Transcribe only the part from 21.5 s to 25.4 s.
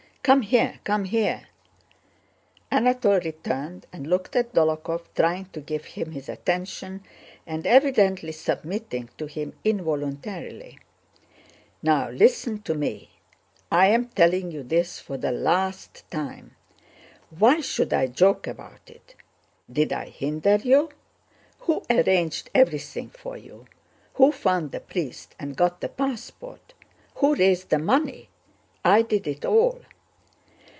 Who arranged everything for you? Who found the priest